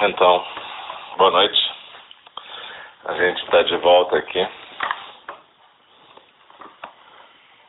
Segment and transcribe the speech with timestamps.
[0.00, 0.46] Então,
[1.16, 1.58] boa noite.
[3.04, 4.46] A gente está de volta aqui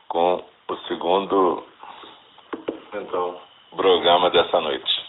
[0.06, 1.66] com o segundo
[2.94, 3.40] então,
[3.74, 5.04] programa dessa noite.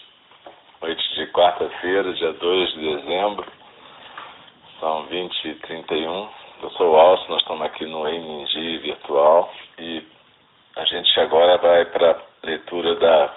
[0.80, 3.46] Noite de quarta-feira, dia 2 de dezembro.
[4.80, 6.28] São 20 e 31.
[6.60, 10.04] Eu sou o Alcio, nós estamos aqui no MNG virtual e
[10.74, 13.32] a gente agora vai para a leitura da,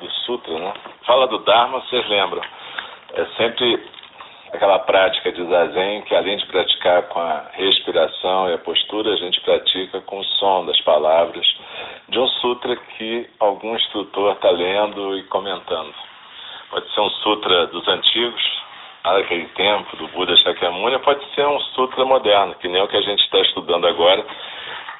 [0.00, 0.74] do Sutra, né?
[1.06, 2.42] Fala do Dharma, vocês lembram?
[3.16, 3.80] É sempre
[4.52, 9.16] aquela prática de zazen que além de praticar com a respiração e a postura, a
[9.16, 11.46] gente pratica com o som das palavras
[12.08, 15.92] de um sutra que algum instrutor está lendo e comentando.
[16.70, 18.62] Pode ser um sutra dos antigos,
[19.04, 23.02] naquele tempo, do Buda Shakyamuni, pode ser um sutra moderno, que nem o que a
[23.02, 24.24] gente está estudando agora,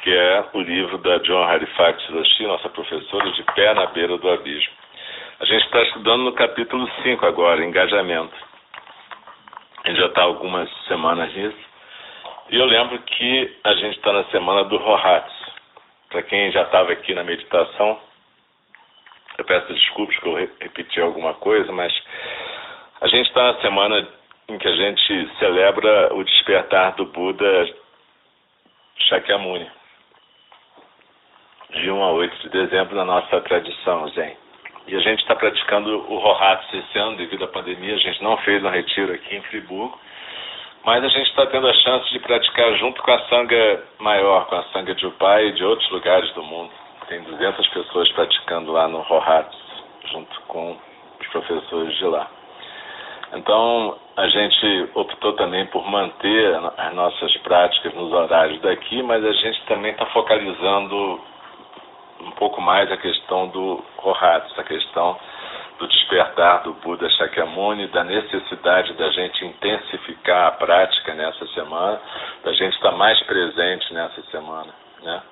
[0.02, 4.30] que é o livro da John Harifax Hiroshi, nossa professora, de pé na beira do
[4.30, 4.83] abismo.
[5.44, 8.34] A gente está estudando no capítulo 5 agora, engajamento.
[9.84, 11.58] A gente já está algumas semanas nisso.
[12.48, 15.52] E eu lembro que a gente está na semana do Rohatsu.
[16.08, 18.00] Para quem já estava aqui na meditação,
[19.36, 21.92] eu peço desculpas que eu repeti alguma coisa, mas
[23.02, 24.08] a gente está na semana
[24.48, 27.68] em que a gente celebra o despertar do Buda
[28.96, 29.70] Shakyamuni,
[31.68, 34.43] de 1 a 8 de dezembro na nossa tradição Zen.
[34.86, 37.94] E a gente está praticando o Rohatsu esse ano, devido à pandemia.
[37.94, 39.98] A gente não fez um retiro aqui em Friburgo,
[40.84, 44.56] mas a gente está tendo a chance de praticar junto com a Sangha maior, com
[44.56, 46.70] a Sangha de Upai e de outros lugares do mundo.
[47.08, 49.58] Tem 200 pessoas praticando lá no Rohatsu,
[50.12, 50.76] junto com
[51.20, 52.28] os professores de lá.
[53.32, 59.32] Então, a gente optou também por manter as nossas práticas nos horários daqui, mas a
[59.32, 61.20] gente também está focalizando
[62.20, 65.18] um pouco mais a questão do Rohatsu, a questão
[65.78, 72.00] do despertar do Buda Shakyamuni, da necessidade da gente intensificar a prática nessa semana,
[72.44, 74.72] da gente estar mais presente nessa semana,
[75.02, 75.22] né?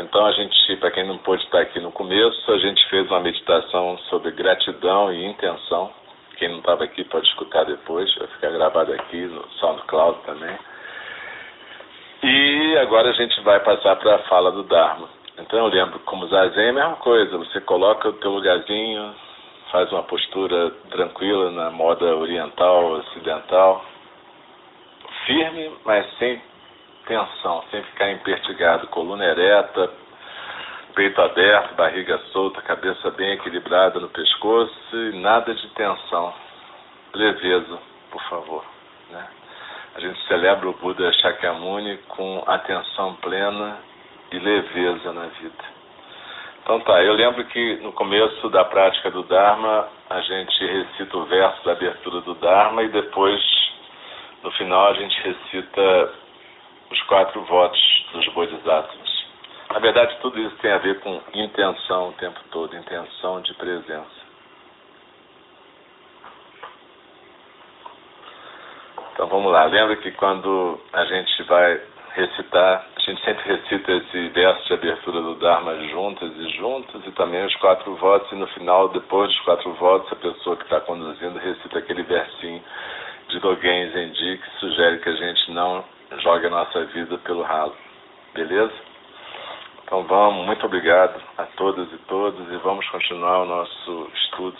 [0.00, 3.18] Então a gente, para quem não pôde estar aqui no começo, a gente fez uma
[3.18, 5.92] meditação sobre gratidão e intenção.
[6.36, 10.56] Quem não estava aqui pode escutar depois, vai ficar gravado aqui no SoundCloud também.
[12.22, 15.17] E agora a gente vai passar para a fala do Dharma.
[15.38, 19.14] Então eu lembro como zazen é a mesma coisa, você coloca o teu lugarzinho,
[19.70, 23.84] faz uma postura tranquila na moda oriental, ocidental,
[25.24, 26.42] firme, mas sem
[27.06, 29.90] tensão, sem ficar impertigado, coluna ereta,
[30.94, 36.34] peito aberto, barriga solta, cabeça bem equilibrada no pescoço e nada de tensão.
[37.14, 37.78] Leveza,
[38.10, 38.64] por favor.
[39.10, 39.24] Né?
[39.94, 43.78] A gente celebra o Buda Shakyamuni com atenção plena
[44.32, 45.78] e leveza na vida.
[46.62, 51.24] Então tá, eu lembro que no começo da prática do Dharma, a gente recita o
[51.24, 53.42] verso da abertura do Dharma e depois,
[54.42, 56.12] no final, a gente recita
[56.90, 59.26] os quatro votos dos Bodhisattvas.
[59.70, 64.18] Na verdade, tudo isso tem a ver com intenção o tempo todo, intenção de presença.
[69.12, 71.80] Então vamos lá, lembra que quando a gente vai
[72.14, 77.44] recitar, gente sempre recita esse verso de abertura do Dharma juntas e juntos, e também
[77.44, 81.38] os quatro votos, e no final, depois dos quatro votos, a pessoa que está conduzindo
[81.38, 82.62] recita aquele versinho
[83.28, 85.84] de Dogen Zenji que sugere que a gente não
[86.18, 87.74] jogue a nossa vida pelo ralo.
[88.34, 88.74] Beleza?
[89.84, 94.58] Então vamos, muito obrigado a todas e todos, e vamos continuar o nosso estudo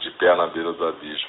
[0.00, 1.28] de pé na beira do abismo.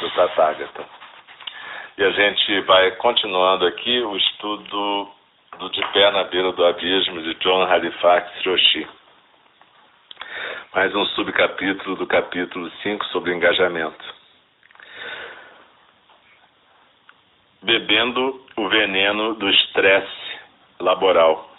[0.00, 0.84] do Tathagata.
[1.98, 5.10] E a gente vai continuando aqui o estudo
[5.58, 8.86] do De Pé na Beira do Abismo de John Halifax Roshi.
[10.74, 14.04] Mais um subcapítulo do capítulo 5 sobre engajamento.
[17.62, 20.40] Bebendo o veneno do estresse
[20.80, 21.50] laboral.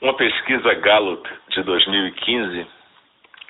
[0.00, 2.75] Uma pesquisa Gallup de 2015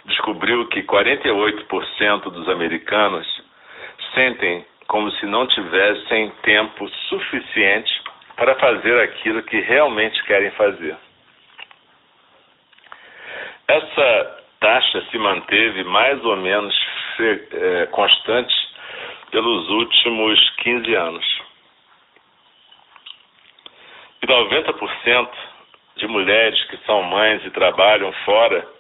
[0.07, 3.27] descobriu que 48% dos americanos
[4.15, 8.03] sentem como se não tivessem tempo suficiente
[8.37, 10.97] para fazer aquilo que realmente querem fazer.
[13.69, 16.75] Essa taxa se manteve mais ou menos
[17.19, 18.55] é, constante
[19.31, 21.43] pelos últimos 15 anos.
[24.23, 25.29] E 90%
[25.97, 28.76] de mulheres que são mães e trabalham fora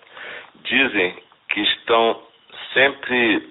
[0.66, 1.16] dizem
[1.48, 2.22] que estão
[2.72, 3.48] sempre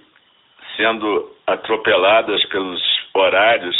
[0.78, 2.82] sendo atropeladas pelos
[3.14, 3.76] horários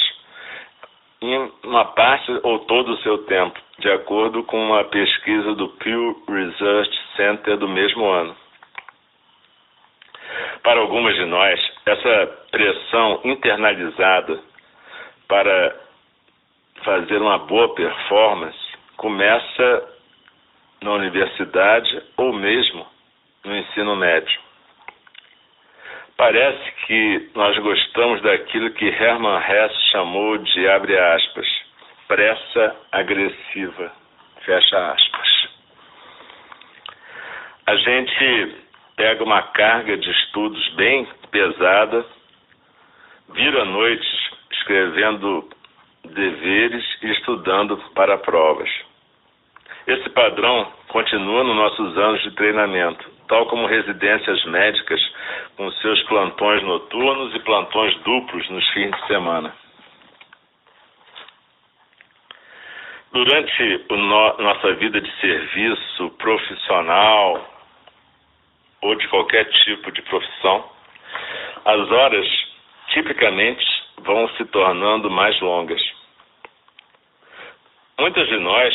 [1.22, 6.24] em uma parte ou todo o seu tempo, de acordo com uma pesquisa do Pew
[6.28, 8.36] Research Center do mesmo ano.
[10.64, 14.40] Para algumas de nós, essa pressão internalizada
[15.28, 15.76] para
[16.84, 18.58] fazer uma boa performance
[18.98, 19.96] começa
[20.82, 22.86] na universidade ou mesmo
[23.46, 24.40] no ensino médio.
[26.18, 31.48] Parece que nós gostamos daquilo que Hermann Hesse chamou de, abre aspas,
[32.08, 33.92] pressa agressiva,
[34.46, 35.50] fecha aspas.
[37.68, 38.56] A gente
[38.96, 42.06] pega uma carga de estudos bem pesada,
[43.34, 45.50] vira noites escrevendo
[46.06, 48.70] deveres e estudando para provas.
[49.88, 55.02] Esse padrão continua nos nossos anos de treinamento, tal como residências médicas
[55.58, 59.56] com seus plantões noturnos e plantões duplos nos fins de semana.
[63.12, 67.50] Durante no, nossa vida de serviço profissional
[68.82, 70.70] ou de qualquer tipo de profissão,
[71.64, 72.28] as horas
[72.90, 73.66] tipicamente
[74.00, 75.82] vão se tornando mais longas.
[77.98, 78.74] Muitas de nós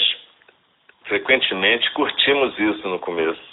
[1.04, 3.49] frequentemente curtimos isso no começo.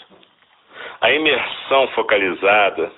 [1.08, 2.92] A imersão focalizada,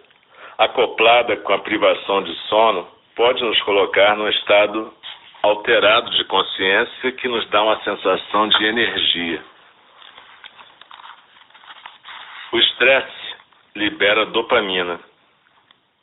[0.58, 4.92] acoplada com a privação de sono, pode nos colocar num estado
[5.44, 9.44] alterado de consciência que nos dá uma sensação de energia.
[12.52, 13.36] O estresse
[13.76, 15.00] libera dopamina.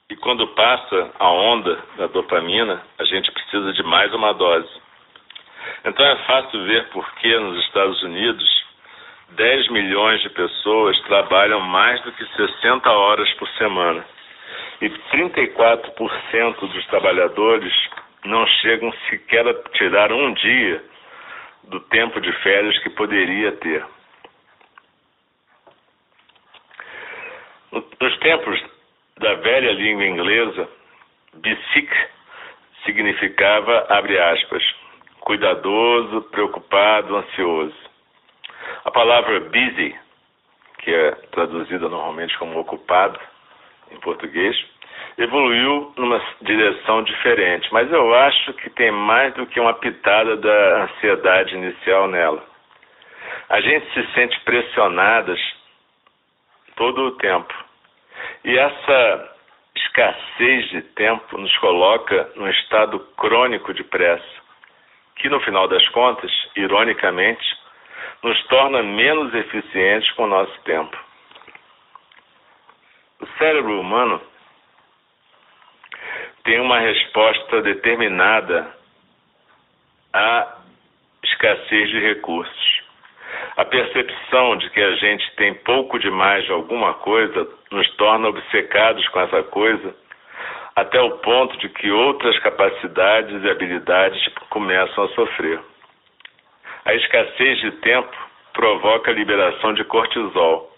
[0.08, 4.80] E quando passa a onda da dopamina, a gente precisa de mais uma dose.
[5.84, 8.65] Então é fácil ver por que nos Estados Unidos
[9.36, 14.04] 10 milhões de pessoas trabalham mais do que 60 horas por semana.
[14.80, 17.72] E 34% dos trabalhadores
[18.24, 20.82] não chegam sequer a tirar um dia
[21.64, 23.84] do tempo de férias que poderia ter.
[28.00, 28.62] Nos tempos
[29.18, 30.68] da velha língua inglesa,
[31.34, 31.90] bisic
[32.84, 34.62] significava, abre aspas,
[35.20, 37.85] cuidadoso, preocupado, ansioso.
[38.86, 39.98] A palavra busy,
[40.78, 43.18] que é traduzida normalmente como ocupado
[43.90, 44.56] em português,
[45.18, 50.84] evoluiu numa direção diferente, mas eu acho que tem mais do que uma pitada da
[50.84, 52.44] ansiedade inicial nela.
[53.48, 55.40] A gente se sente pressionadas
[56.76, 57.52] todo o tempo.
[58.44, 59.34] E essa
[59.74, 64.46] escassez de tempo nos coloca num estado crônico de pressa
[65.16, 67.55] que no final das contas, ironicamente,
[68.22, 70.96] nos torna menos eficientes com o nosso tempo.
[73.20, 74.20] O cérebro humano
[76.44, 78.72] tem uma resposta determinada
[80.12, 80.56] à
[81.22, 82.82] escassez de recursos.
[83.56, 89.06] A percepção de que a gente tem pouco demais de alguma coisa nos torna obcecados
[89.08, 89.94] com essa coisa
[90.76, 95.58] até o ponto de que outras capacidades e habilidades começam a sofrer.
[96.86, 98.16] A escassez de tempo
[98.52, 100.72] provoca a liberação de cortisol,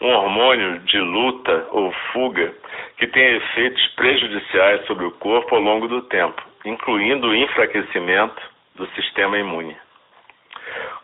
[0.00, 2.54] um hormônio de luta ou fuga
[2.96, 8.42] que tem efeitos prejudiciais sobre o corpo ao longo do tempo, incluindo o enfraquecimento
[8.76, 9.76] do sistema imune.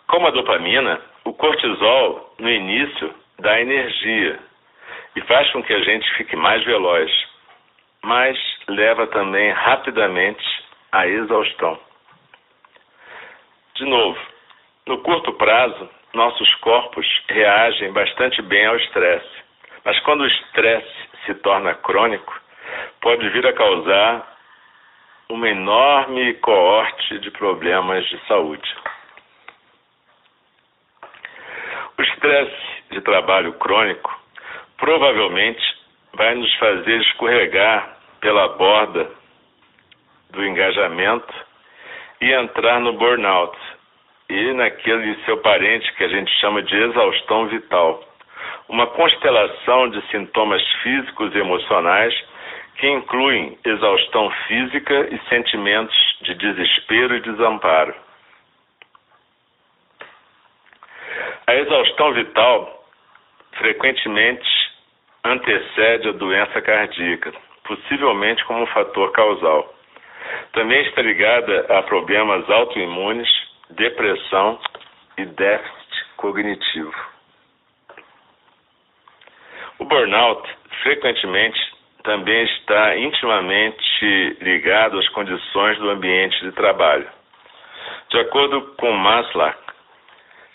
[0.06, 4.38] Como a dopamina, o cortisol, no início, dá energia
[5.14, 7.10] e faz com que a gente fique mais veloz,
[8.02, 10.42] mas leva também rapidamente
[10.90, 11.78] à exaustão.
[13.74, 14.18] De novo,
[14.88, 19.44] no curto prazo, nossos corpos reagem bastante bem ao estresse,
[19.84, 22.34] mas quando o estresse se torna crônico,
[23.02, 24.38] pode vir a causar
[25.28, 28.74] uma enorme coorte de problemas de saúde.
[31.98, 34.18] O estresse de trabalho crônico
[34.78, 35.62] provavelmente
[36.14, 39.10] vai nos fazer escorregar pela borda
[40.30, 41.34] do engajamento
[42.22, 43.56] e entrar no burnout
[44.28, 48.04] e naquele seu parente que a gente chama de exaustão vital.
[48.68, 52.14] Uma constelação de sintomas físicos e emocionais
[52.76, 57.94] que incluem exaustão física e sentimentos de desespero e desamparo.
[61.46, 62.84] A exaustão vital
[63.52, 64.48] frequentemente
[65.24, 67.32] antecede a doença cardíaca,
[67.64, 69.74] possivelmente como fator causal.
[70.52, 73.28] Também está ligada a problemas autoimunes,
[73.70, 74.58] depressão
[75.16, 76.94] e déficit cognitivo.
[79.78, 80.48] O burnout
[80.82, 81.58] frequentemente
[82.02, 87.08] também está intimamente ligado às condições do ambiente de trabalho.
[88.10, 89.58] De acordo com Maslach,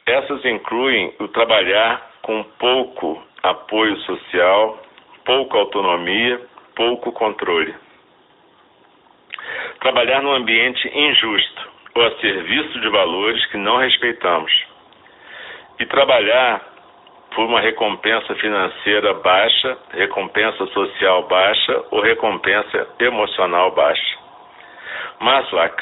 [0.05, 4.82] essas incluem o trabalhar com pouco apoio social,
[5.24, 6.41] pouca autonomia,
[6.75, 7.74] pouco controle.
[9.79, 14.51] Trabalhar num ambiente injusto ou a serviço de valores que não respeitamos.
[15.79, 16.62] E trabalhar
[17.35, 24.17] por uma recompensa financeira baixa, recompensa social baixa ou recompensa emocional baixa.
[25.19, 25.75] Maslach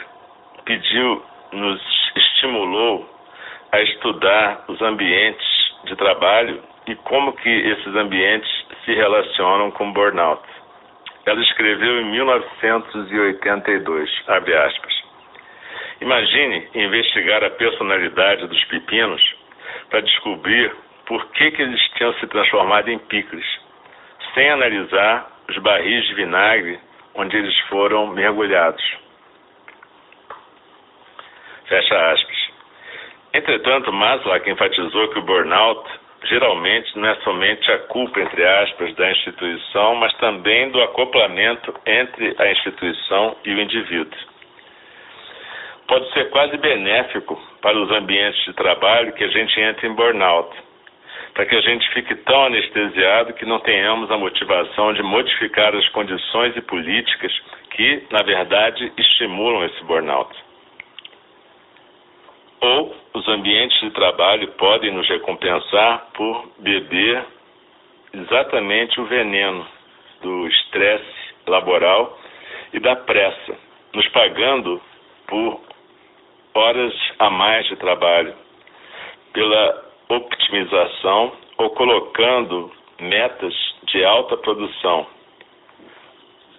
[0.65, 1.81] pediu, nos
[2.15, 3.07] estimulou
[3.71, 5.47] a estudar os ambientes
[5.85, 8.49] de trabalho e como que esses ambientes
[8.85, 10.41] se relacionam com burnout.
[11.25, 15.00] Ela escreveu em 1982, abre aspas.
[16.01, 19.21] Imagine investigar a personalidade dos pepinos
[19.89, 23.45] para descobrir por que, que eles tinham se transformado em picles,
[24.33, 26.79] sem analisar os barris de vinagre
[27.13, 28.83] onde eles foram mergulhados.
[31.67, 32.37] Fecha aspas.
[33.33, 35.87] Entretanto, Maslach enfatizou que o burnout
[36.23, 42.35] geralmente não é somente a culpa, entre aspas, da instituição, mas também do acoplamento entre
[42.39, 44.30] a instituição e o indivíduo.
[45.91, 50.49] Pode ser quase benéfico para os ambientes de trabalho que a gente entre em burnout,
[51.33, 55.85] para que a gente fique tão anestesiado que não tenhamos a motivação de modificar as
[55.89, 57.37] condições e políticas
[57.71, 60.33] que, na verdade, estimulam esse burnout.
[62.61, 67.21] Ou os ambientes de trabalho podem nos recompensar por beber
[68.13, 69.67] exatamente o veneno
[70.21, 72.17] do estresse laboral
[72.71, 73.57] e da pressa,
[73.93, 74.81] nos pagando
[75.27, 75.70] por
[76.53, 78.33] horas a mais de trabalho,
[79.33, 83.53] pela optimização ou colocando metas
[83.83, 85.07] de alta produção,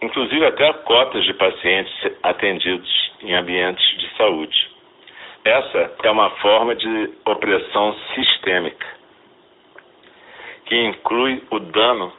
[0.00, 4.70] inclusive até cotas de pacientes atendidos em ambientes de saúde.
[5.44, 8.86] Essa é uma forma de opressão sistêmica,
[10.66, 12.12] que inclui o dano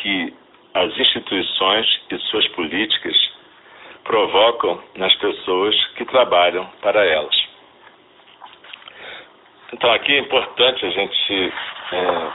[0.00, 0.34] que
[0.74, 3.33] as instituições e suas políticas
[4.04, 7.34] provocam nas pessoas que trabalham para elas.
[9.72, 11.52] Então, aqui é importante a gente
[11.92, 12.28] é,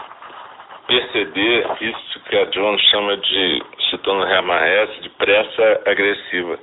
[0.87, 6.59] perceber isso que a John chama de, citando Remaes, de pressa agressiva.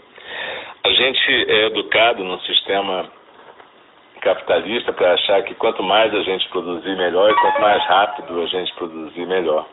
[0.85, 3.11] A gente é educado num sistema
[4.21, 8.47] capitalista para achar que quanto mais a gente produzir melhor e quanto mais rápido a
[8.47, 9.67] gente produzir melhor.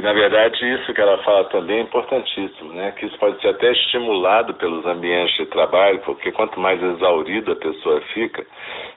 [0.00, 2.90] E na verdade isso que ela fala também é importantíssimo, né?
[2.92, 7.56] Que isso pode ser até estimulado pelos ambientes de trabalho, porque quanto mais exaurida a
[7.56, 8.46] pessoa fica,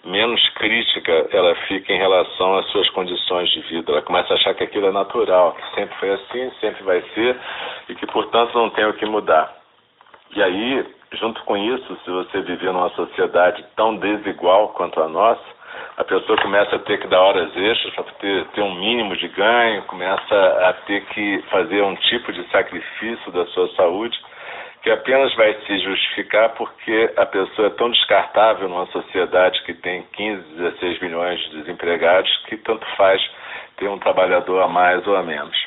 [0.06, 3.92] menos crítica ela fica em relação às suas condições de vida.
[3.92, 7.38] Ela começa a achar que aquilo é natural, que sempre foi assim, sempre vai ser
[7.90, 9.54] e que portanto não tem o que mudar.
[10.34, 15.44] E aí junto com isso, se você viver numa sociedade tão desigual quanto a nossa,
[15.98, 19.28] a pessoa começa a ter que dar horas extras para ter, ter um mínimo de
[19.28, 20.36] ganho, começa
[20.68, 24.18] a ter que fazer um tipo de sacrifício da sua saúde
[24.84, 30.04] que apenas vai se justificar porque a pessoa é tão descartável numa sociedade que tem
[30.12, 33.22] 15, 16 milhões de desempregados que tanto faz
[33.78, 35.58] ter um trabalhador a mais ou a menos.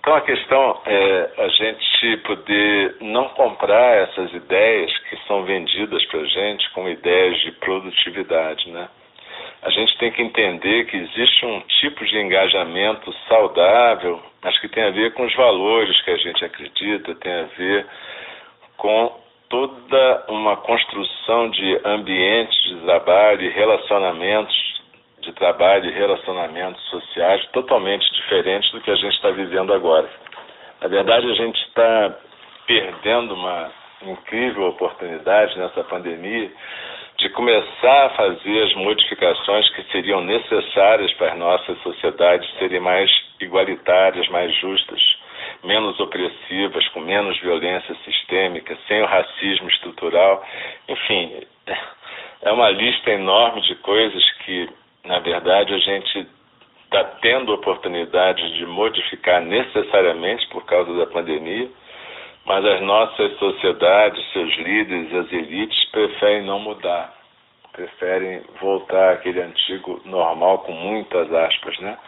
[0.00, 6.20] Então a questão é a gente poder não comprar essas ideias que são vendidas para
[6.20, 8.88] a gente como ideias de produtividade, né?
[9.62, 14.84] A gente tem que entender que existe um tipo de engajamento saudável, mas que tem
[14.84, 17.86] a ver com os valores que a gente acredita, tem a ver
[18.76, 19.12] com
[19.48, 24.78] toda uma construção de ambientes de trabalho e relacionamentos
[25.20, 30.08] de trabalho e relacionamentos sociais totalmente diferentes do que a gente está vivendo agora.
[30.80, 32.16] Na verdade, a gente está
[32.66, 33.72] perdendo uma
[34.02, 36.50] incrível oportunidade nessa pandemia
[37.18, 43.10] de começar a fazer as modificações que seriam necessárias para as nossas sociedades serem mais
[43.40, 45.00] igualitárias, mais justas,
[45.64, 50.46] menos opressivas, com menos violência sistêmica, sem o racismo estrutural.
[50.88, 51.42] Enfim,
[52.42, 54.68] é uma lista enorme de coisas que,
[55.04, 56.24] na verdade, a gente
[56.84, 61.68] está tendo oportunidade de modificar necessariamente por causa da pandemia,
[62.48, 67.12] mas as nossas sociedades, seus líderes, as elites preferem não mudar,
[67.72, 71.98] preferem voltar àquele antigo normal com muitas aspas, né?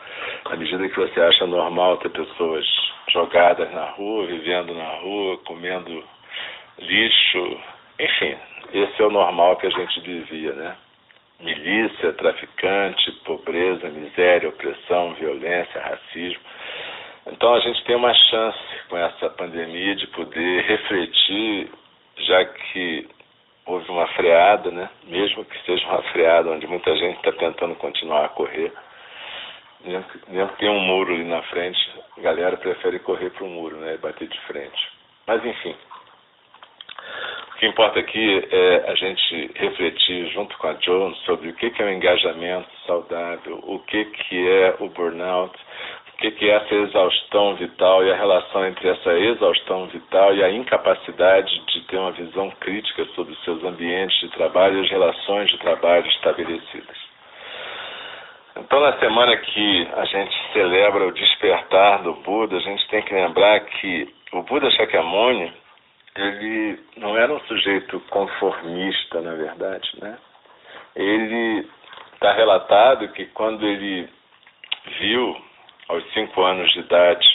[0.47, 2.67] À medida que você acha normal ter pessoas
[3.13, 6.03] jogadas na rua, vivendo na rua, comendo
[6.79, 7.61] lixo,
[7.99, 8.35] enfim,
[8.73, 10.75] esse é o normal que a gente vivia, né?
[11.43, 16.41] milícia, traficante, pobreza, miséria, opressão, violência, racismo.
[17.27, 18.59] Então a gente tem uma chance
[18.89, 21.71] com essa pandemia de poder refletir,
[22.17, 23.09] já que
[23.67, 24.89] houve uma freada, né?
[25.05, 28.73] mesmo que seja uma freada onde muita gente está tentando continuar a correr.
[29.85, 30.05] Mesmo
[30.51, 31.79] que tenha um muro ali na frente,
[32.19, 33.97] a galera prefere correr para o muro né?
[33.99, 34.89] bater de frente.
[35.27, 35.77] Mas enfim,
[37.61, 41.85] que importa aqui é a gente refletir junto com a Jones sobre o que, é
[41.85, 45.55] o engajamento saudável, o que, é o burnout,
[46.00, 50.45] o que, que é essa exaustão vital e a relação entre essa exaustão vital e
[50.45, 54.91] a incapacidade de ter uma visão crítica sobre os seus ambientes de trabalho e as
[54.91, 57.11] relações de trabalho estabelecidas.
[58.57, 63.15] Então, na semana que a gente celebra o despertar do Buda, a gente tem que
[63.15, 65.53] lembrar que o Buda Shakyamuni
[66.17, 70.19] ele não era um sujeito conformista, na verdade, né?
[70.95, 71.67] Ele
[72.15, 74.09] está relatado que quando ele
[74.99, 75.50] viu,
[75.91, 77.27] aos cinco anos de idade,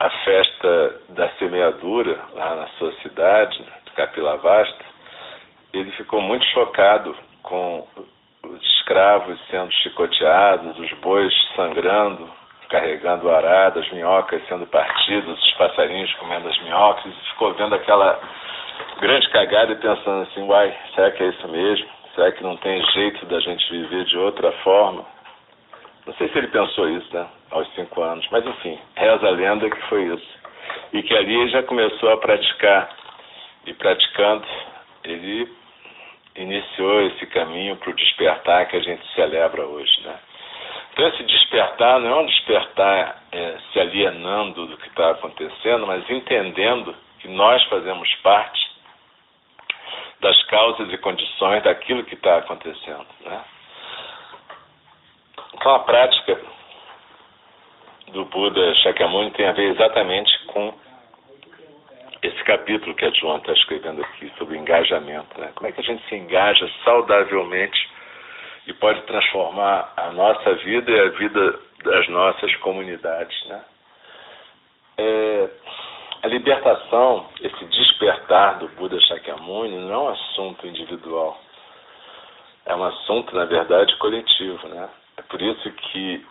[0.00, 3.62] a festa da semeadura lá na sua cidade,
[3.94, 4.84] Capilavasta,
[5.74, 7.86] ele ficou muito chocado com
[8.44, 12.28] os escravos sendo chicoteados, os bois sangrando,
[12.70, 18.18] carregando arada, as minhocas sendo partidas, os passarinhos comendo as minhocas, e ficou vendo aquela
[18.98, 21.88] grande cagada e pensando assim, uai, será que é isso mesmo?
[22.14, 25.11] Será que não tem jeito da gente viver de outra forma?
[26.06, 29.70] Não sei se ele pensou isso, né, aos cinco anos, mas enfim, reza a lenda
[29.70, 30.42] que foi isso.
[30.92, 32.90] E que ali já começou a praticar,
[33.66, 34.46] e praticando,
[35.04, 35.48] ele
[36.36, 40.18] iniciou esse caminho para o despertar que a gente celebra hoje, né?
[40.92, 46.08] Então, esse despertar não é um despertar é, se alienando do que está acontecendo, mas
[46.10, 48.70] entendendo que nós fazemos parte
[50.20, 53.06] das causas e condições daquilo que está acontecendo.
[53.24, 53.40] Né?
[55.62, 56.40] Então, a prática
[58.08, 60.74] do Buda Shakyamuni tem a ver exatamente com
[62.20, 65.40] esse capítulo que a João está escrevendo aqui sobre engajamento.
[65.40, 65.52] Né?
[65.54, 67.88] Como é que a gente se engaja saudavelmente
[68.66, 73.46] e pode transformar a nossa vida e a vida das nossas comunidades.
[73.46, 73.64] Né?
[74.98, 75.48] É,
[76.24, 81.40] a libertação, esse despertar do Buda Shakyamuni não é um assunto individual.
[82.66, 84.66] É um assunto, na verdade, coletivo.
[84.66, 84.88] Né?
[85.16, 86.24] É por isso que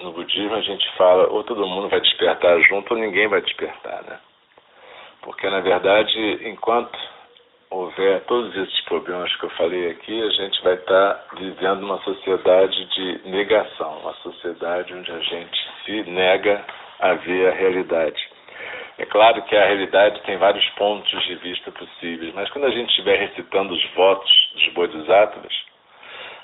[0.00, 4.02] no budismo a gente fala ou todo mundo vai despertar junto ou ninguém vai despertar.
[4.04, 4.18] Né?
[5.22, 6.98] Porque, na verdade, enquanto
[7.70, 12.84] houver todos esses problemas que eu falei aqui, a gente vai estar vivendo uma sociedade
[12.86, 16.64] de negação, uma sociedade onde a gente se nega
[17.00, 18.28] a ver a realidade.
[18.98, 22.88] É claro que a realidade tem vários pontos de vista possíveis, mas quando a gente
[22.88, 25.52] estiver recitando os votos dos Bodhisattvas,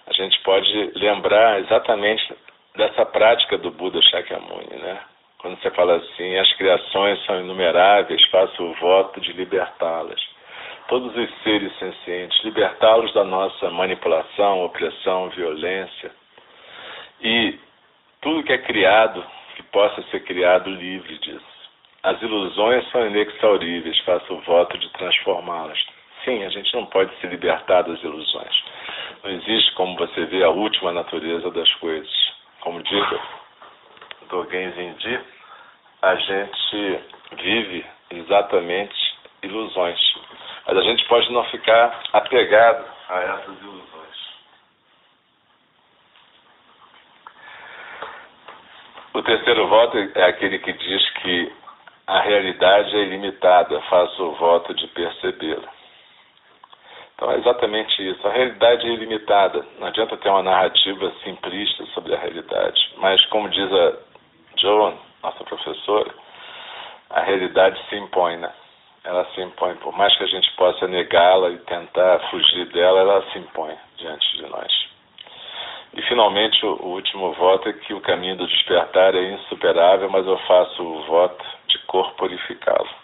[0.06, 2.34] a gente pode lembrar exatamente
[2.76, 5.00] dessa prática do Buda Shakyamuni, né?
[5.38, 10.20] Quando você fala assim, as criações são inumeráveis, faço o voto de libertá-las
[10.92, 16.10] todos os seres sencientes, libertá-los da nossa manipulação, opressão, violência
[17.22, 17.58] e
[18.20, 19.24] tudo que é criado
[19.56, 21.52] que possa ser criado livre disso.
[22.02, 25.78] As ilusões são inexauríveis, faço o voto de transformá-las.
[26.26, 28.64] Sim, a gente não pode se libertar das ilusões.
[29.22, 32.10] Não existe como você vê a última natureza das coisas.
[32.60, 33.06] Como diz
[34.28, 35.20] Dogen Zinji,
[36.02, 37.00] a gente
[37.36, 38.94] vive exatamente
[39.42, 40.00] ilusões.
[40.66, 43.92] Mas a gente pode não ficar apegado a essas ilusões.
[49.14, 51.52] O terceiro voto é aquele que diz que
[52.06, 55.81] a realidade é ilimitada, faço o voto de percebê-la.
[57.22, 58.26] Então é exatamente isso.
[58.26, 59.64] A realidade é ilimitada.
[59.78, 62.92] Não adianta ter uma narrativa simplista sobre a realidade.
[62.96, 63.92] Mas, como diz a
[64.58, 66.12] Joan, nossa professora,
[67.10, 68.50] a realidade se impõe, né?
[69.04, 69.76] ela se impõe.
[69.76, 74.38] Por mais que a gente possa negá-la e tentar fugir dela, ela se impõe diante
[74.38, 74.72] de nós.
[75.94, 80.38] E finalmente o, último voto é que o caminho do despertar é insuperável, mas eu
[80.38, 83.01] faço o voto de corporificá-lo.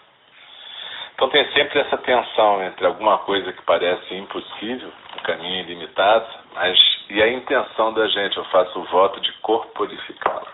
[1.19, 6.79] Então tem sempre essa tensão entre alguma coisa que parece impossível, um caminho ilimitado, mas
[7.09, 10.47] e a intenção da gente, eu faço o voto de corporificá-lo.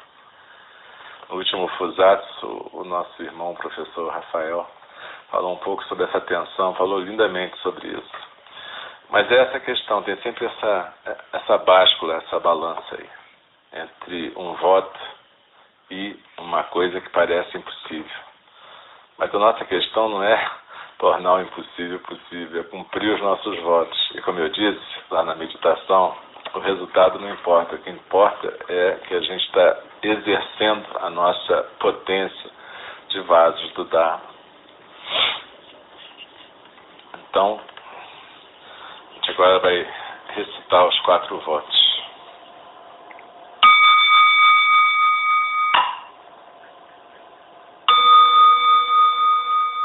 [1.30, 4.67] No último Fusatsu, o nosso irmão o professor Rafael
[5.30, 8.28] falou um pouco sobre essa tensão, falou lindamente sobre isso.
[9.12, 10.93] Mas é essa questão, tem sempre essa,
[11.32, 13.10] essa báscula, essa balança aí,
[13.84, 14.99] entre um voto
[15.91, 18.24] e uma coisa que parece impossível.
[19.17, 20.51] Mas a nossa questão não é
[20.97, 24.12] tornar o impossível possível, é cumprir os nossos votos.
[24.15, 26.15] E como eu disse lá na meditação,
[26.54, 27.75] o resultado não importa.
[27.75, 32.51] O que importa é que a gente está exercendo a nossa potência
[33.10, 34.36] de vasos do Dharma.
[37.30, 37.60] Então,
[39.25, 39.88] gente agora vai
[40.36, 41.85] recitar os quatro votos.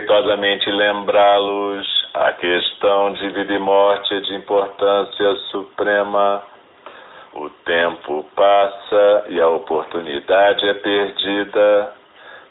[0.00, 6.42] Respeitosamente lembrá-los: a questão de vida e morte é de importância suprema.
[7.32, 11.94] O tempo passa e a oportunidade é perdida.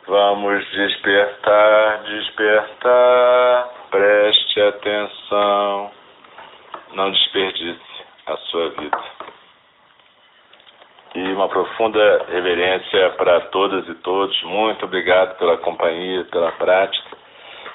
[0.07, 5.91] Vamos despertar, despertar Preste atenção,
[6.93, 8.99] não desperdice a sua vida.
[11.15, 14.39] E uma profunda reverência para todas e todos.
[14.43, 17.17] Muito obrigado pela companhia, pela prática,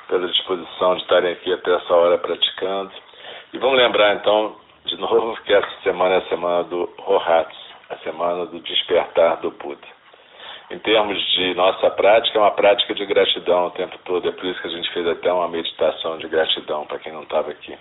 [0.08, 2.92] pela disposição de estarem aqui até essa hora praticando.
[3.52, 7.96] E vamos lembrar então, de novo, que essa semana é a semana do Rohatsu, a
[7.98, 9.94] semana do despertar do Buda
[10.70, 14.28] em termos de nossa prática, é uma prática de gratidão o tempo todo.
[14.28, 17.22] É por isso que a gente fez até uma meditação de gratidão para quem não
[17.22, 17.76] estava aqui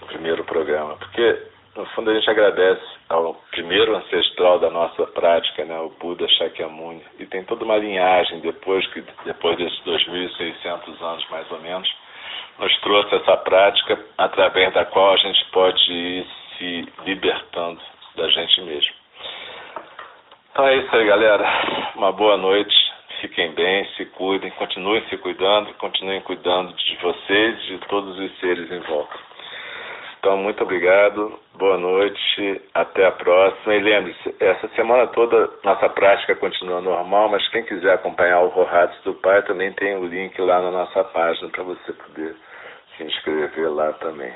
[0.00, 0.96] no primeiro programa.
[0.96, 1.42] Porque,
[1.76, 7.04] no fundo, a gente agradece ao primeiro ancestral da nossa prática, né, o Buda Shakyamuni.
[7.18, 11.92] E tem toda uma linhagem depois, que, depois desses 2.600 anos, mais ou menos,
[12.58, 17.80] nos trouxe essa prática através da qual a gente pode ir se libertando
[18.14, 18.94] da gente mesmo.
[20.52, 21.92] Então é isso aí, galera.
[21.96, 22.74] Uma boa noite.
[23.20, 28.38] Fiquem bem, se cuidem, continuem se cuidando, continuem cuidando de vocês e de todos os
[28.38, 29.18] seres em volta.
[30.18, 33.74] Então, muito obrigado, boa noite, até a próxima.
[33.74, 39.02] E lembre-se, essa semana toda nossa prática continua normal, mas quem quiser acompanhar o Rohatsu
[39.04, 42.36] do Pai também tem o link lá na nossa página para você poder
[42.96, 44.32] se inscrever lá também.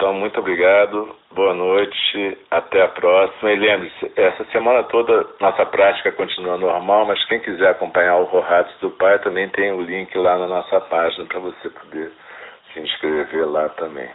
[0.00, 3.52] Então, muito obrigado, boa noite, até a próxima.
[3.52, 8.80] E lembre-se, essa semana toda nossa prática continua normal, mas quem quiser acompanhar o Rohatsu
[8.80, 12.10] do Pai também tem o link lá na nossa página para você poder
[12.72, 14.08] se inscrever lá também.